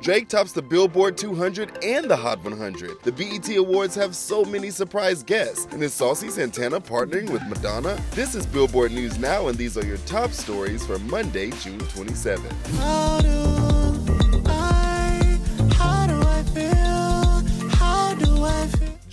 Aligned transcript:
Drake 0.00 0.28
tops 0.28 0.52
the 0.52 0.62
Billboard 0.62 1.16
200 1.16 1.84
and 1.84 2.08
the 2.08 2.16
Hot 2.16 2.42
100. 2.44 3.02
The 3.02 3.10
BET 3.12 3.48
Awards 3.56 3.96
have 3.96 4.14
so 4.14 4.44
many 4.44 4.70
surprise 4.70 5.24
guests. 5.24 5.66
And 5.72 5.82
is 5.82 5.92
Saucy 5.92 6.30
Santana 6.30 6.80
partnering 6.80 7.30
with 7.30 7.42
Madonna? 7.48 8.00
This 8.12 8.34
is 8.36 8.46
Billboard 8.46 8.92
News 8.92 9.18
Now, 9.18 9.48
and 9.48 9.58
these 9.58 9.76
are 9.76 9.84
your 9.84 9.98
top 9.98 10.30
stories 10.30 10.86
for 10.86 10.98
Monday, 11.00 11.50
June 11.50 11.80
27th. 11.80 13.67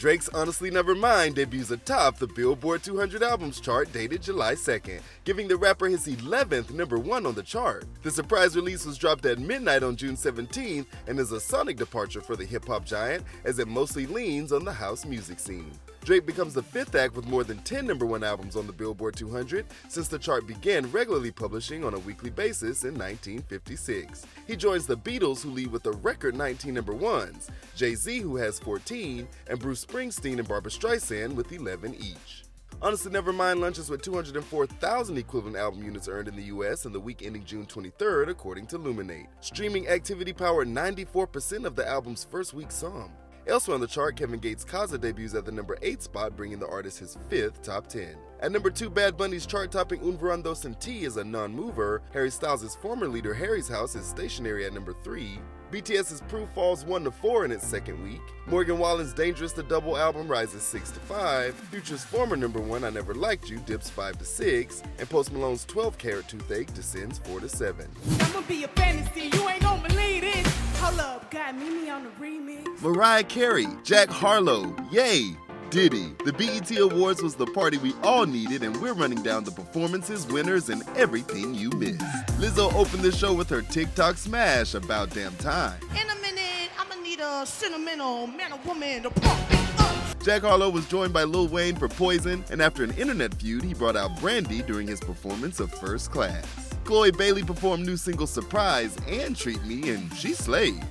Drake's 0.05 0.29
Honestly 0.35 0.69
Nevermind 0.69 1.33
debuts 1.33 1.71
atop 1.71 2.19
the 2.19 2.27
Billboard 2.27 2.83
200 2.83 3.23
albums 3.23 3.59
chart 3.59 3.91
dated 3.91 4.21
July 4.21 4.53
2nd, 4.53 5.01
giving 5.23 5.47
the 5.47 5.57
rapper 5.57 5.87
his 5.87 6.05
11th 6.05 6.69
number 6.69 6.99
one 6.99 7.25
on 7.25 7.33
the 7.33 7.41
chart. 7.41 7.85
The 8.03 8.11
surprise 8.11 8.55
release 8.55 8.85
was 8.85 8.99
dropped 8.99 9.25
at 9.25 9.39
midnight 9.39 9.81
on 9.81 9.95
June 9.95 10.15
17th 10.15 10.85
and 11.07 11.19
is 11.19 11.31
a 11.31 11.39
sonic 11.39 11.77
departure 11.77 12.21
for 12.21 12.35
the 12.35 12.45
hip 12.45 12.67
hop 12.67 12.85
giant 12.85 13.23
as 13.45 13.57
it 13.57 13.67
mostly 13.67 14.05
leans 14.05 14.51
on 14.51 14.63
the 14.63 14.73
house 14.73 15.05
music 15.05 15.39
scene. 15.39 15.71
Drake 16.05 16.27
becomes 16.27 16.53
the 16.53 16.61
fifth 16.61 16.93
act 16.93 17.15
with 17.15 17.25
more 17.25 17.43
than 17.43 17.57
10 17.63 17.87
number 17.87 18.05
one 18.05 18.23
albums 18.23 18.55
on 18.55 18.67
the 18.67 18.73
Billboard 18.73 19.15
200 19.15 19.65
since 19.89 20.07
the 20.07 20.19
chart 20.19 20.45
began 20.45 20.91
regularly 20.91 21.31
publishing 21.31 21.83
on 21.83 21.95
a 21.95 21.99
weekly 21.99 22.29
basis 22.29 22.83
in 22.83 22.93
1956. 22.93 24.23
He 24.45 24.55
joins 24.55 24.85
the 24.85 24.97
Beatles, 24.97 25.41
who 25.41 25.49
lead 25.49 25.71
with 25.71 25.87
a 25.87 25.91
record 25.93 26.35
19 26.35 26.75
number 26.75 26.93
ones, 26.93 27.49
Jay 27.75 27.95
Z, 27.95 28.19
who 28.19 28.35
has 28.35 28.59
14, 28.59 29.27
and 29.47 29.57
Bruce 29.57 29.83
Springsteen 29.83 30.37
and 30.37 30.47
Barbra 30.47 30.71
Streisand 30.71 31.33
with 31.33 31.51
11 31.51 31.95
each. 31.95 32.43
Honestly 32.83 33.11
Nevermind 33.11 33.59
lunches 33.59 33.89
with 33.89 34.03
204,000 34.03 35.17
equivalent 35.17 35.57
album 35.57 35.83
units 35.83 36.07
earned 36.07 36.27
in 36.27 36.35
the 36.35 36.43
US 36.43 36.85
in 36.85 36.93
the 36.93 36.99
week 36.99 37.23
ending 37.23 37.43
June 37.45 37.65
23rd, 37.65 38.29
according 38.29 38.67
to 38.67 38.77
Luminate. 38.77 39.29
Streaming 39.39 39.87
activity 39.87 40.33
powered 40.33 40.67
94% 40.67 41.65
of 41.65 41.75
the 41.75 41.87
album's 41.87 42.25
first 42.25 42.53
week 42.53 42.69
sum. 42.69 43.09
Elsewhere 43.47 43.75
on 43.75 43.81
the 43.81 43.87
chart, 43.87 44.15
Kevin 44.15 44.39
Gates' 44.39 44.65
Khaza 44.65 44.99
debuts 44.99 45.35
at 45.35 45.45
the 45.45 45.51
number 45.51 45.77
8 45.83 46.01
spot, 46.01 46.35
bringing 46.35 46.57
the 46.57 46.67
artist 46.67 46.97
his 46.97 47.15
fifth 47.29 47.61
top 47.61 47.85
10. 47.85 48.15
At 48.39 48.51
number 48.51 48.71
2, 48.71 48.89
Bad 48.89 49.17
Bunny's 49.17 49.45
chart 49.45 49.71
topping 49.71 50.01
Un 50.01 50.17
Verano 50.17 50.55
Sin 50.55 50.73
Ti 50.75 51.05
is 51.05 51.17
a 51.17 51.23
non 51.23 51.53
mover. 51.53 52.01
Harry 52.11 52.31
Styles' 52.31 52.75
former 52.75 53.07
leader 53.07 53.35
Harry's 53.35 53.67
House 53.67 53.93
is 53.93 54.07
stationary 54.07 54.65
at 54.65 54.73
number 54.73 54.93
3. 55.03 55.37
BTS's 55.71 56.21
Proof 56.21 56.49
falls 56.55 56.85
1 56.85 57.03
to 57.03 57.11
4 57.11 57.45
in 57.45 57.51
its 57.51 57.67
second 57.67 58.01
week. 58.03 58.21
Morgan 58.47 58.79
Wallen's 58.79 59.13
Dangerous 59.13 59.51
the 59.51 59.61
Double 59.61 59.95
album 59.95 60.27
rises 60.27 60.63
6 60.63 60.89
to 60.91 60.99
5. 61.01 61.53
Future's 61.53 62.03
former 62.03 62.35
number 62.35 62.59
1 62.59 62.83
I 62.83 62.89
Never 62.89 63.13
Liked 63.13 63.47
You 63.47 63.59
dips 63.59 63.91
5 63.91 64.17
to 64.17 64.25
6. 64.25 64.83
And 64.97 65.07
Post 65.07 65.31
Malone's 65.31 65.65
12 65.65 65.99
Carat 65.99 66.27
Toothache 66.27 66.73
descends 66.73 67.19
4 67.19 67.41
to 67.41 67.49
7. 67.49 67.87
I'ma 68.21 68.41
be 68.47 68.63
a 68.63 68.67
fantasy, 68.69 69.29
you 69.31 69.47
ain't 69.49 69.61
gonna 69.61 69.87
believe 69.87 70.23
it. 70.23 70.47
Hold 70.77 70.99
up, 70.99 71.29
got 71.29 71.53
on 71.95 72.03
the. 72.03 72.34
Mariah 72.85 73.23
Carey, 73.23 73.65
Jack 73.83 74.09
Harlow, 74.09 74.71
Ye, 74.91 75.35
Diddy. 75.71 76.13
The 76.23 76.31
BET 76.31 76.69
Awards 76.77 77.23
was 77.23 77.33
the 77.33 77.47
party 77.47 77.79
we 77.79 77.95
all 78.03 78.27
needed, 78.27 78.61
and 78.61 78.79
we're 78.79 78.93
running 78.93 79.23
down 79.23 79.43
the 79.43 79.49
performances, 79.49 80.27
winners, 80.27 80.69
and 80.69 80.83
everything 80.95 81.55
you 81.55 81.71
missed. 81.71 82.01
Lizzo 82.37 82.71
opened 82.75 83.01
the 83.01 83.11
show 83.11 83.33
with 83.33 83.49
her 83.49 83.63
TikTok 83.63 84.17
smash, 84.17 84.75
About 84.75 85.09
Damn 85.09 85.35
Time. 85.37 85.79
In 85.99 86.07
a 86.07 86.21
minute, 86.21 86.69
I'ma 86.77 87.01
need 87.01 87.19
a 87.19 87.43
sentimental 87.47 88.27
man 88.27 88.53
or 88.53 88.59
woman 88.67 89.01
to 89.01 89.09
pump 89.09 89.41
it 89.49 89.79
up. 89.79 90.23
Jack 90.23 90.43
Harlow 90.43 90.69
was 90.69 90.85
joined 90.85 91.11
by 91.11 91.23
Lil 91.23 91.47
Wayne 91.47 91.75
for 91.75 91.89
Poison, 91.89 92.45
and 92.51 92.61
after 92.61 92.83
an 92.83 92.91
internet 92.99 93.33
feud, 93.33 93.63
he 93.63 93.73
brought 93.73 93.95
out 93.95 94.15
Brandy 94.21 94.61
during 94.61 94.85
his 94.85 94.99
performance 94.99 95.59
of 95.59 95.73
First 95.73 96.11
Class. 96.11 96.45
Chloe 96.83 97.09
Bailey 97.09 97.41
performed 97.41 97.83
new 97.83 97.97
single 97.97 98.27
Surprise 98.27 98.95
and 99.07 99.35
Treat 99.35 99.65
Me, 99.65 99.89
and 99.89 100.13
she 100.13 100.33
slayed. 100.33 100.85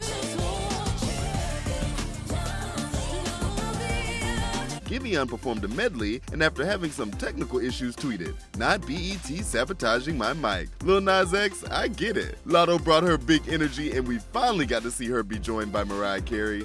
Giveon 4.94 5.28
performed 5.28 5.64
a 5.64 5.68
medley 5.68 6.22
and 6.32 6.40
after 6.40 6.64
having 6.64 6.92
some 6.92 7.10
technical 7.10 7.58
issues 7.58 7.96
tweeted, 7.96 8.32
Not 8.56 8.86
BET 8.86 9.44
sabotaging 9.44 10.16
my 10.16 10.32
mic. 10.34 10.68
Lil 10.84 11.00
Nas 11.00 11.34
X, 11.34 11.64
I 11.64 11.88
get 11.88 12.16
it. 12.16 12.38
Latto 12.46 12.78
brought 12.82 13.02
her 13.02 13.18
big 13.18 13.42
energy 13.48 13.90
and 13.90 14.06
we 14.06 14.18
finally 14.18 14.66
got 14.66 14.84
to 14.84 14.92
see 14.92 15.08
her 15.08 15.24
be 15.24 15.40
joined 15.40 15.72
by 15.72 15.82
Mariah 15.82 16.20
Carey. 16.20 16.60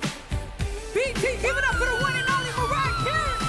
BT, 0.94 1.22
give 1.42 1.58
it 1.58 1.64
up 1.64 1.74
for 1.74 1.86
the 1.86 1.98
one 2.04 2.14
and 2.16 2.30
only 2.30 2.52
Mariah 2.52 2.94
Carey. 3.04 3.48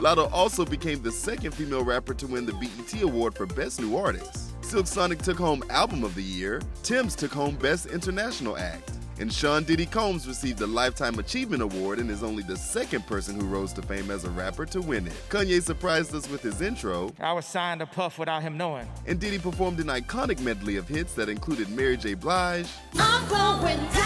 Latto 0.00 0.32
also 0.32 0.64
became 0.64 1.02
the 1.02 1.12
second 1.12 1.52
female 1.52 1.84
rapper 1.84 2.14
to 2.14 2.26
win 2.26 2.46
the 2.46 2.54
BET 2.54 3.02
Award 3.02 3.34
for 3.34 3.44
Best 3.44 3.82
New 3.82 3.98
Artist. 3.98 4.64
Silk 4.64 4.86
Sonic 4.86 5.18
took 5.18 5.36
home 5.36 5.62
Album 5.68 6.04
of 6.04 6.14
the 6.14 6.22
Year, 6.22 6.62
Tems 6.82 7.14
took 7.14 7.32
home 7.32 7.56
Best 7.56 7.84
International 7.84 8.56
Act. 8.56 8.97
And 9.20 9.32
Sean 9.32 9.64
Diddy 9.64 9.84
Combs 9.86 10.28
received 10.28 10.58
the 10.60 10.66
Lifetime 10.68 11.18
Achievement 11.18 11.60
Award 11.60 11.98
and 11.98 12.08
is 12.08 12.22
only 12.22 12.44
the 12.44 12.56
second 12.56 13.04
person 13.06 13.34
who 13.38 13.46
rose 13.46 13.72
to 13.72 13.82
fame 13.82 14.12
as 14.12 14.22
a 14.24 14.30
rapper 14.30 14.64
to 14.66 14.80
win 14.80 15.08
it. 15.08 15.12
Kanye 15.28 15.60
surprised 15.60 16.14
us 16.14 16.28
with 16.30 16.40
his 16.40 16.60
intro, 16.60 17.12
I 17.18 17.32
was 17.32 17.44
signed 17.44 17.80
to 17.80 17.86
Puff 17.86 18.18
without 18.20 18.42
him 18.42 18.56
knowing. 18.56 18.86
and 19.06 19.18
Diddy 19.18 19.38
performed 19.40 19.80
an 19.80 19.88
iconic 19.88 20.40
medley 20.40 20.76
of 20.76 20.86
hits 20.86 21.14
that 21.14 21.28
included 21.28 21.68
Mary 21.70 21.96
J. 21.96 22.14
Blige, 22.14 22.68
I'm 22.94 23.28
going 23.28 23.78
down. 23.92 24.04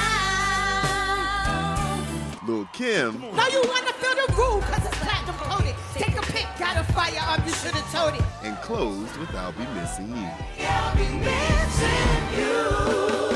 Lil 2.49 2.67
Kim, 2.73 3.21
Now 3.37 3.49
you 3.49 3.63
wanna 3.67 3.93
feel 3.93 4.15
the 4.27 4.33
groove, 4.33 4.65
cause 4.65 4.85
it's 4.87 4.99
platinum 4.99 5.35
coated. 5.37 5.75
Take 5.95 6.17
a 6.17 6.23
pic, 6.33 6.47
got 6.59 6.77
a 6.79 6.85
firearm, 6.93 7.43
you 7.47 7.53
should've 7.53 7.87
told 7.93 8.15
it. 8.15 8.23
and 8.43 8.57
closed 8.63 9.15
with 9.19 9.35
I'll 9.35 9.53
Be 9.53 9.65
Missing 9.75 10.09
You. 10.09 10.31
I'll 10.67 10.97
be 10.97 11.05
missing 11.21 12.39
you. 12.39 13.32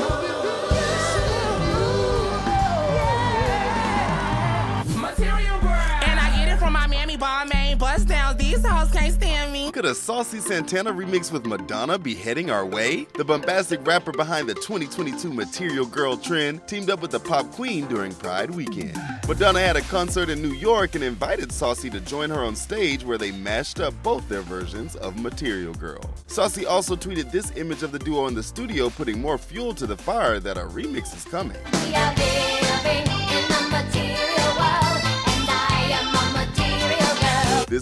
Could 9.77 9.85
a 9.85 9.93
Saucy 9.93 10.39
Santana 10.39 10.91
remix 10.91 11.31
with 11.31 11.45
Madonna 11.45 11.99
be 11.99 12.15
heading 12.15 12.49
our 12.49 12.65
way? 12.65 13.05
The 13.13 13.23
bombastic 13.23 13.85
rapper 13.85 14.11
behind 14.11 14.49
the 14.49 14.55
2022 14.55 15.31
Material 15.31 15.85
Girl 15.85 16.17
trend 16.17 16.67
teamed 16.67 16.89
up 16.89 16.99
with 16.99 17.11
the 17.11 17.19
pop 17.19 17.51
queen 17.51 17.85
during 17.85 18.11
Pride 18.15 18.49
weekend. 18.49 18.99
Madonna 19.27 19.59
had 19.59 19.75
a 19.75 19.81
concert 19.81 20.29
in 20.29 20.41
New 20.41 20.53
York 20.53 20.95
and 20.95 21.03
invited 21.03 21.51
Saucy 21.51 21.91
to 21.91 21.99
join 21.99 22.31
her 22.31 22.43
on 22.43 22.55
stage 22.55 23.05
where 23.05 23.19
they 23.19 23.31
mashed 23.31 23.79
up 23.79 23.93
both 24.01 24.27
their 24.27 24.41
versions 24.41 24.95
of 24.95 25.21
Material 25.21 25.75
Girl. 25.75 26.01
Saucy 26.25 26.65
also 26.65 26.95
tweeted 26.95 27.31
this 27.31 27.55
image 27.55 27.83
of 27.83 27.91
the 27.91 27.99
duo 27.99 28.25
in 28.25 28.33
the 28.33 28.41
studio, 28.41 28.89
putting 28.89 29.21
more 29.21 29.37
fuel 29.37 29.75
to 29.75 29.85
the 29.85 29.95
fire 29.95 30.39
that 30.39 30.57
a 30.57 30.61
remix 30.61 31.15
is 31.15 31.23
coming. 31.25 31.55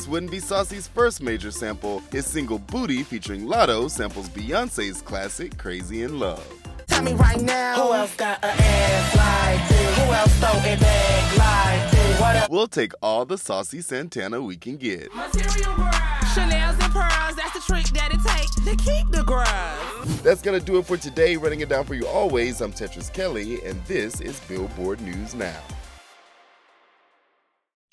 This 0.05 0.11
wouldn't 0.11 0.31
be 0.31 0.39
Saucy's 0.39 0.87
first 0.87 1.19
major 1.19 1.49
sample. 1.49 1.99
His 2.11 2.27
single 2.27 2.59
Booty 2.59 3.01
featuring 3.01 3.47
Latto 3.47 3.89
samples 3.89 4.29
Beyonce's 4.29 5.01
classic 5.01 5.57
Crazy 5.57 6.03
in 6.03 6.19
Love. 6.19 6.45
Tell 6.85 7.01
me 7.01 7.13
right 7.13 7.41
now. 7.41 7.73
Who 7.73 7.91
else 7.91 8.15
got 8.15 8.37
an 8.43 8.55
ass 8.55 9.15
like 9.15 9.67
this? 9.67 9.97
Who 9.97 10.13
else 10.13 10.35
throw 10.35 10.71
it 10.71 10.79
back 10.79 11.37
like 11.39 11.91
this? 11.91 12.21
What 12.21 12.35
up? 12.35 12.51
We'll 12.51 12.67
take 12.67 12.91
all 13.01 13.25
the 13.25 13.39
Saucy 13.39 13.81
Santana 13.81 14.39
we 14.43 14.57
can 14.57 14.77
get. 14.77 15.11
Material 15.15 15.75
world. 15.75 15.95
Chanel's 16.35 16.77
and 16.83 16.93
pearls, 16.93 17.35
that's 17.35 17.53
the 17.53 17.63
trick 17.65 17.85
that 17.95 18.13
it 18.13 18.19
take 18.23 18.77
to 18.77 18.83
keep 18.83 19.09
the 19.09 19.23
grubs. 19.23 20.21
That's 20.21 20.43
gonna 20.43 20.59
do 20.59 20.77
it 20.77 20.85
for 20.85 20.97
today. 20.97 21.35
Running 21.35 21.61
it 21.61 21.69
down 21.69 21.83
for 21.83 21.95
you 21.95 22.05
always, 22.05 22.61
I'm 22.61 22.73
Tetris 22.73 23.11
Kelly, 23.11 23.59
and 23.65 23.83
this 23.85 24.21
is 24.21 24.39
Billboard 24.41 25.01
News 25.01 25.33
Now. 25.33 25.63